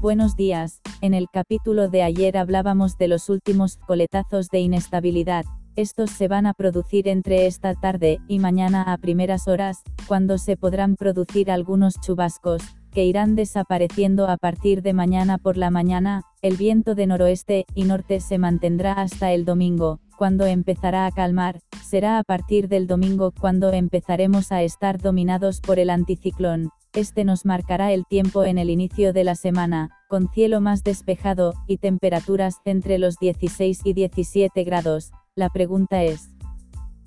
[0.00, 5.44] Buenos días, en el capítulo de ayer hablábamos de los últimos coletazos de inestabilidad.
[5.74, 10.56] Estos se van a producir entre esta tarde y mañana a primeras horas, cuando se
[10.56, 12.62] podrán producir algunos chubascos,
[12.92, 17.82] que irán desapareciendo a partir de mañana por la mañana, el viento de noroeste y
[17.82, 23.32] norte se mantendrá hasta el domingo, cuando empezará a calmar, será a partir del domingo
[23.32, 26.70] cuando empezaremos a estar dominados por el anticiclón.
[26.92, 31.54] Este nos marcará el tiempo en el inicio de la semana, con cielo más despejado,
[31.66, 35.12] y temperaturas entre los 16 y 17 grados.
[35.36, 36.30] La pregunta es,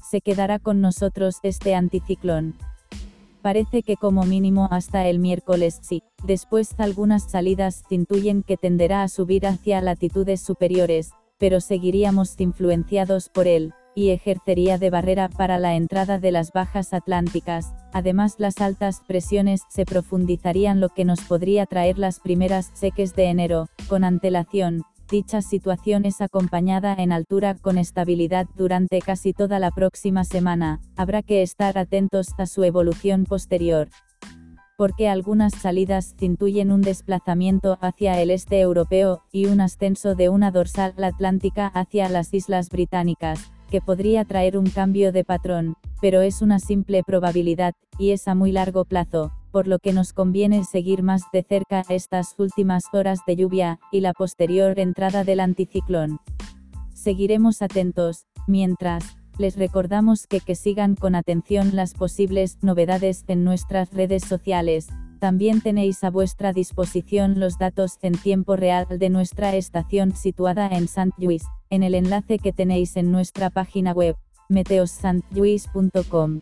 [0.09, 2.55] ¿se quedará con nosotros este anticiclón?
[3.41, 9.07] Parece que como mínimo hasta el miércoles sí, después algunas salidas intuyen que tenderá a
[9.07, 15.75] subir hacia latitudes superiores, pero seguiríamos influenciados por él, y ejercería de barrera para la
[15.75, 21.65] entrada de las bajas atlánticas, además las altas presiones se profundizarían lo que nos podría
[21.65, 27.77] traer las primeras seques de enero, con antelación, Dicha situación es acompañada en altura con
[27.77, 33.89] estabilidad durante casi toda la próxima semana, habrá que estar atentos a su evolución posterior.
[34.77, 40.49] Porque algunas salidas intuyen un desplazamiento hacia el este europeo, y un ascenso de una
[40.49, 46.41] dorsal atlántica hacia las islas británicas, que podría traer un cambio de patrón, pero es
[46.41, 51.01] una simple probabilidad, y es a muy largo plazo, por lo que nos conviene seguir
[51.01, 56.19] más de cerca estas últimas horas de lluvia, y la posterior entrada del anticiclón.
[56.93, 63.91] Seguiremos atentos, mientras, les recordamos que que sigan con atención las posibles novedades en nuestras
[63.93, 64.89] redes sociales,
[65.21, 70.85] también tenéis a vuestra disposición los datos en tiempo real de nuestra estación situada en
[70.85, 71.11] St.
[71.19, 74.15] Louis, en el enlace que tenéis en nuestra página web,
[74.49, 76.41] meteosantluis.com.